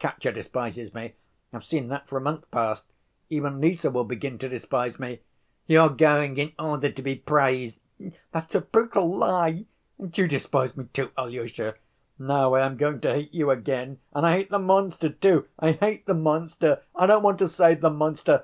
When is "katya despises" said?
0.00-0.92